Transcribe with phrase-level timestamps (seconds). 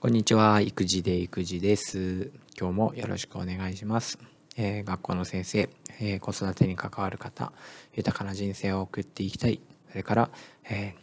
[0.00, 2.30] こんにちは、育児で育児です。
[2.58, 4.18] 今日もよろしくお願いします。
[4.56, 5.68] えー、学校の先生、
[6.00, 7.52] えー、子育てに関わる方、
[7.92, 9.60] 豊かな人生を送っていきたい。
[9.90, 10.30] それから、
[10.64, 10.94] え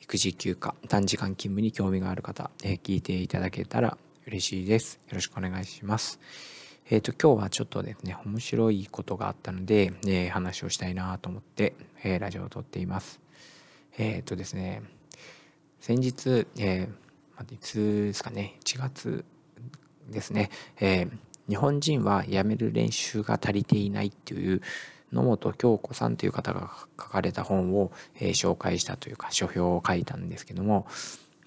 [0.00, 5.00] ー、育児休暇、短時間勤務に興味がある方、え聞いていただけたら嬉しいです。
[5.06, 6.18] よろしくお願いします。
[6.88, 13.20] えっ、と、今日はちょっとですね、面白いことがあったので、え話をしたいなと思って、えラジオを撮っています。
[13.98, 14.82] えっ、とですね、
[15.78, 17.03] 先日、えー
[17.50, 19.24] いつですかね1月
[20.08, 21.10] ですね、えー、
[21.48, 24.60] 日本人はやめる練習が足りていないっていう
[25.12, 30.86] 野本京子さんという方が書かれた本を、えー、紹介したというか書評を書いたんですけども、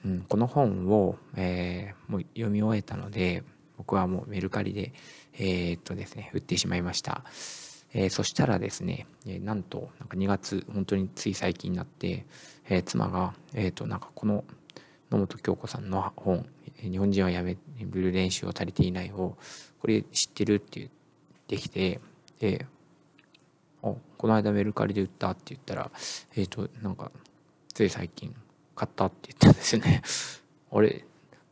[0.06, 3.44] うん、この本を、えー、もう読み終えたので
[3.78, 4.94] 僕はもうメルカリで
[5.40, 7.24] えー、っとですね売ってしまいました。
[7.94, 12.26] えー、そしたらですね、えー、なんとなんか2月本当につい最近になって、
[12.70, 14.44] えー、妻が、えー、となんかこの
[15.12, 16.46] 野本京子さんの本
[16.82, 19.38] 「日本人はやめる練習を足りていない」を
[19.80, 20.92] これ知ってるって言っ
[21.48, 22.00] てきて
[22.40, 22.66] で
[23.82, 25.92] お「この間メルカリで売った」って言ったら
[26.36, 27.12] えっ、ー、となんか
[27.74, 28.36] つい最近
[28.76, 30.02] 買ったって言ったんですよね。
[30.72, 31.06] 俺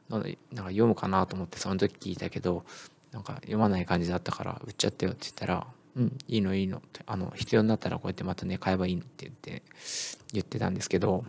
[0.10, 2.64] なんか読むかなと思ってその時聞いたけど
[3.12, 9.64] なんか読まない感じだったから売っちゃったよって言ったら「うんいいのいいの」ってあの必要になったらこうやってまたね買えばいいのって言って
[10.34, 11.26] 言ってたんですけど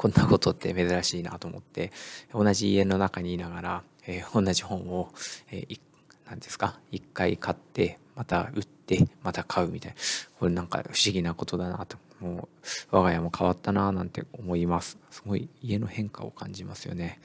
[0.00, 1.92] こんなことって珍しいなと思って
[2.32, 5.10] 同じ家の中にいながら、えー、同じ本を、
[5.50, 5.78] えー、
[6.26, 6.80] 何ですか？
[6.90, 9.98] 一回買ってまた売ってまた買うみたいな。
[10.38, 11.98] これなんか不思議なことだなと。
[12.18, 12.48] も
[12.92, 14.96] う我が家も変わったななんて思います。
[15.10, 17.20] すごい家の変化を感じますよね。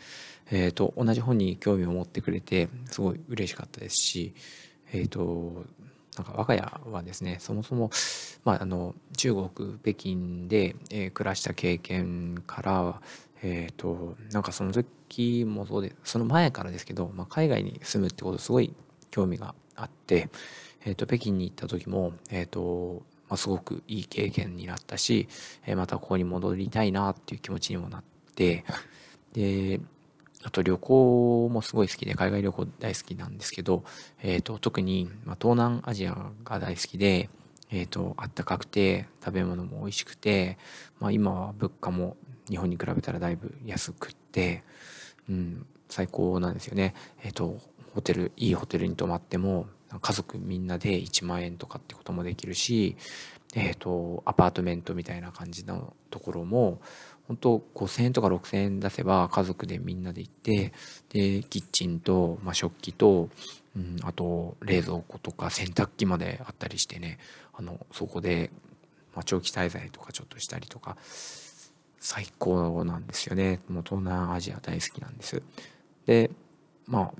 [0.51, 4.33] えっ、ー、と同じ本に興味を持ってくれてすごい嬉しかったですし
[4.91, 5.63] えっ、ー、と
[6.17, 7.89] なんか我が家はですねそもそも、
[8.43, 13.01] まあ、あの中国北京で、えー、暮らした経験から
[13.43, 18.73] えっ、ー、となんかその時もそうでその前からですけど、まあ、海外に住むってことすごい
[19.11, 20.29] 興味があって、
[20.85, 25.27] えーと、北京に行った時も、えーとまあ、すごくいい経験になったし、
[25.65, 28.03] えー、またここに戻りたいなっていう気持ちにもなっ
[28.35, 28.63] て
[29.33, 29.79] で
[30.45, 33.83] あと旅行もすごい好きで、海外旅行大好きなんですけど、
[34.21, 37.31] えっ、ー、と、特に、ま、東南アジアが大好きで、
[37.71, 40.59] えっ、ー、と、あったかくて、食べ物も美味しくて、
[40.99, 42.15] まあ、今は物価も
[42.47, 44.63] 日本に比べたらだいぶ安くって、
[45.27, 46.93] うん、最高なんですよね。
[47.23, 47.57] えっ、ー、と、
[47.95, 49.65] ホテル、いいホテルに泊まっても、
[49.99, 52.97] 家族みんなで1万円とかってこともできるし、
[53.55, 56.81] えっ、と、アパートメントみたいな感じのところも、
[57.27, 60.73] 本当5,000円とか6,000円出せば家族でみんなで行って
[61.09, 63.29] でキッチンと、まあ、食器と、
[63.75, 67.17] うん、あと冷蔵庫とか洗濯機まであったりしてね
[67.53, 68.51] あのそこで、
[69.15, 70.97] まあ、長期滞在とかちょっとしたりとか
[71.99, 73.61] 最高なんですよね。
[73.67, 75.41] もう東南アジア大好きなんです。
[76.05, 76.29] で
[76.85, 77.13] まあ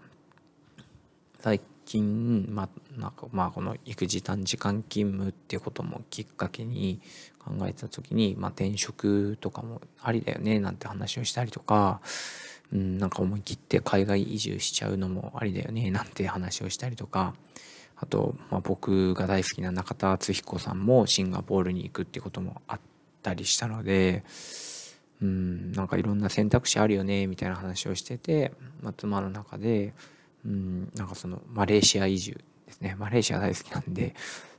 [1.39, 6.99] 最近、まあ、なんかまあこの育児短時間勤務っていうこともきっかけに
[7.39, 12.01] 考えた時に、まあ、転職とかもありだよねなんて話をしたりとか、
[12.73, 17.35] うん、なんか思い切って海外移住しちゃうのもありだよね なんて話をしたりとか
[17.95, 22.79] あと、まあ、僕が大好きな中田敦彦さんもシンガポールに行くってこともあっ
[23.21, 24.23] たりしたので。
[25.21, 28.51] うん、なんかいろんな選択肢あるよねみたいな話をしてて、
[28.81, 29.93] まあ、妻の中で
[30.45, 32.95] うん、なんかそのマレーシア移住ですね。
[32.99, 34.15] マレーシア大好きなんで、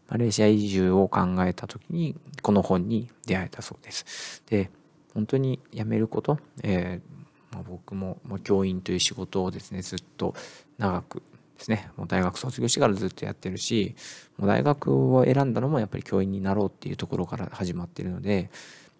[0.08, 4.42] マレーシア移住を考えた時に、この本に出会えたそうです。
[4.46, 4.70] で、
[5.14, 10.34] 本当に辞めること、えー、まあ、僕も、まあ、教員という仕事をですね、ずっと
[10.78, 11.22] 長く
[11.56, 13.94] ですね、もう大学卒業してからずっとやってるし、
[14.36, 18.50] もう大学を選んだのもやっぱり教員になろうっていうところから始まってるので、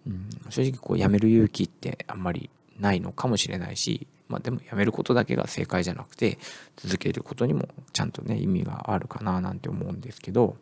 [0.07, 2.49] うん、正直こう辞める勇気ってあんまり
[2.79, 6.37] ないのかもしれないし、まあでもやめることだけが正解じゃなくて
[6.75, 10.57] 続けることにもちゃんとね意味があるかななんて思うんですけど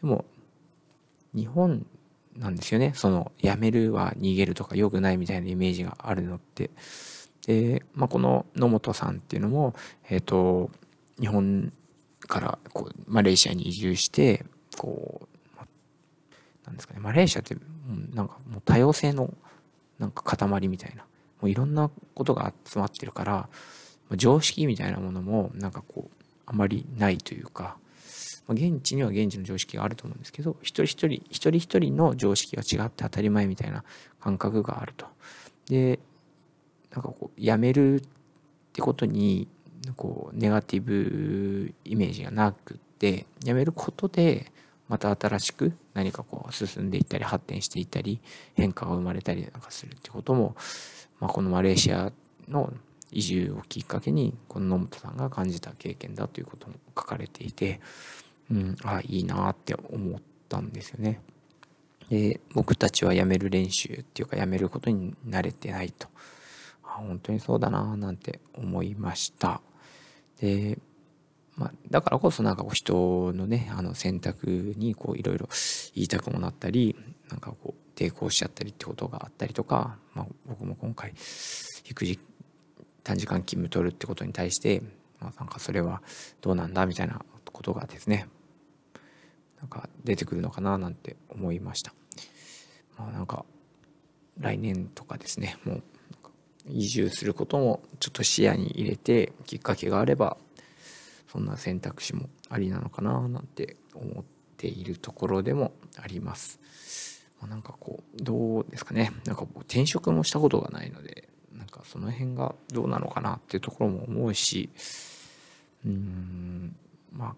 [0.00, 0.24] でも
[1.34, 1.86] 日本
[2.36, 2.92] なんですよね。
[2.94, 6.70] そのやめるは逃げるとか良くないみたいなイメージがあるのって。
[7.46, 9.74] で、まあ、この野本さんっていうのも
[10.08, 10.70] えっ、ー、と
[11.18, 11.72] 日本
[12.20, 14.44] からこうマレーシアに移住して
[14.76, 15.58] こう
[16.66, 17.56] なんですかねマレーシアって
[18.14, 19.32] なんかもう多様性の
[19.98, 21.04] なんか塊みたいな。
[21.40, 23.48] もういろんなことが集まってるから
[24.16, 27.76] 常識みたいなものもなんかこうあまりないというか
[28.48, 33.84] 現地には現地の常識があると思うんですけど一人一人一人一人の常識が違って当たり前みたいな
[34.20, 35.06] 感覚があると。
[35.68, 36.00] で
[36.90, 38.02] なんかこうやめるっ
[38.72, 39.46] てことに
[39.96, 44.50] こうネガティブイメージがなくってやめることで
[44.88, 48.20] また新しく何かこう進んでいったり発展していったり
[48.54, 50.56] 変化が生まれたりなんかするってことも
[51.20, 52.12] まあ、このマレーシア
[52.48, 52.72] の
[53.12, 57.80] 移住をきっかけにこの野本さんが感じた経験だということも書かれていて、
[58.50, 61.20] うん、あいいなって思ったんですよね。
[62.08, 66.08] で僕たちは辞める練習っていうか辞めることに慣れてないと
[66.82, 69.60] あ本当にそうだななんて思いました。
[70.40, 70.78] で
[71.56, 75.46] まあ、だからこそなんかこう人のねあの選択にこういろいろ
[75.94, 76.96] 言いたくもなったり
[77.28, 81.12] なんかこう抵抗しちゃったりってことがあったりとか、まあ、僕も今回
[81.84, 82.18] 育児
[83.04, 84.82] 短時間勤務取るってことに対して、
[85.20, 86.00] まあ、なんかそれは
[86.40, 88.26] どうなんだみたいなことがですね
[89.58, 91.92] なんか出てくるのかななんて思いました。
[92.96, 93.44] まあ、なんか
[94.38, 95.82] 来年とかですねもう
[96.66, 100.38] 移住することもちょっと視野に入れてきっかけがあれば
[101.30, 104.24] そんな選択肢もありなのかななんて思っ
[104.56, 107.09] ているところでもあります。
[107.40, 109.12] まあ、なんかこうどうですかね。
[109.24, 114.70] なんか転職もしたことがないのでなんかその辺がどうなのかなっていうところも思うし
[115.84, 116.76] うん
[117.12, 117.34] ま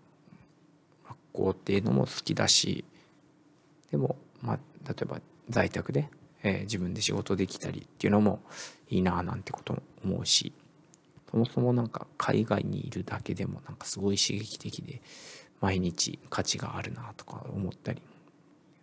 [1.07, 2.85] あ学校っていうのも好きだし
[3.91, 4.59] でもまあ
[4.89, 6.09] 例えば在宅で、
[6.43, 8.41] えー、自分で仕事できたりっていうのも
[8.89, 10.53] いいななんてことも思うし
[11.31, 15.01] そもそもなんか海外にいるだけでもなんかすごい刺激的で
[15.61, 18.03] 毎日価値があるなとか思ったり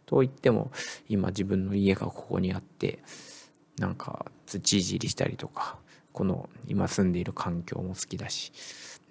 [0.10, 0.72] と言っても
[1.08, 2.98] 今自分の家がここにあって
[3.78, 5.78] なんか土いじりしたりとか
[6.14, 8.52] この今住んでいる環境も好きだし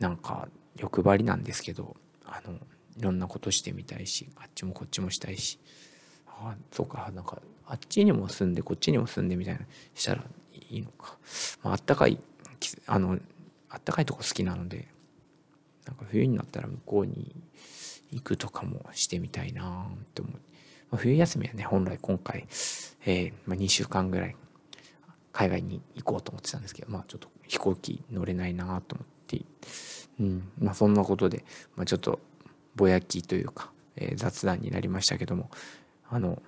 [0.01, 2.55] なんか欲張りなんですけどあの
[2.97, 5.61] いろんなことしてみたいしあっちもこっちもしたいし
[6.27, 9.61] あそうかなんかあっちにも住んでこっちにも住んでみたいな
[9.95, 10.25] したら
[10.71, 11.17] いいのか、
[11.63, 12.19] まあったかい
[12.89, 13.21] あの
[13.71, 14.89] あったかいとこ好きなので
[15.87, 17.37] なんか冬になったら向こうに
[18.11, 20.41] 行くとかもしてみたいなって思う、まあ、
[20.97, 22.47] 冬休みはね本来今回、
[23.05, 24.37] えーまあ、2週間ぐらい
[25.33, 29.43] 海外に行こうと思ってたんですけどまあちょっと飛行機乗れないなと思って
[30.21, 31.45] うんまあそんなことで、
[31.77, 32.19] まあ、ちょっと
[32.75, 35.51] ぼやきというか、えー、雑談になりましたけども
[36.11, 36.41] あの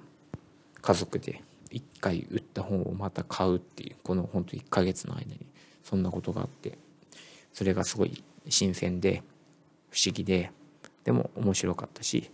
[0.81, 5.47] 家族で1回売った本をまた買うっていうこの本当1ヶ月の間に
[5.85, 6.79] そんなことがあって
[7.53, 9.23] それがすごい新鮮で
[9.91, 10.51] 不思議で
[11.05, 12.31] でも面白かったし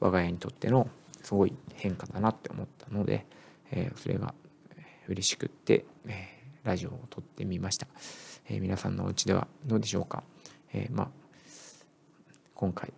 [0.00, 0.88] 我が家にとっての
[1.26, 3.26] すごい変化だなって思ったので、
[3.72, 4.32] えー、それが
[5.08, 7.88] 嬉しくって、えー、ラジオを撮ってみました、
[8.48, 10.22] えー、皆さんのお家ではどうでしょうか、
[10.72, 11.08] えまあ
[12.54, 12.92] 今回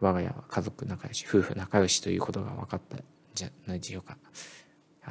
[0.00, 4.16] 我が家は家族仲良し夫婦仲良しということが分かったんじゃないでしょうか。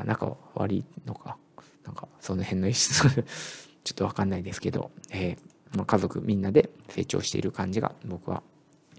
[0.06, 1.38] 仲悪いのか？
[1.86, 8.42] なんかその辺の ちょっと分かんないですけど、えーま家族みんなで成長している感じが僕は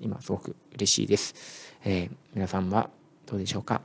[0.00, 1.34] 今すごく嬉しいです。
[1.84, 2.90] え、皆さんは
[3.30, 3.80] どうでしょうか、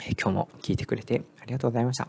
[0.00, 2.08] えー、今日も聞いてくれてありがとうございました。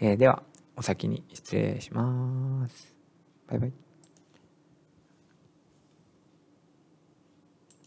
[0.00, 0.42] えー、では、
[0.74, 2.94] お先に失礼します。
[3.46, 3.91] バイバイ。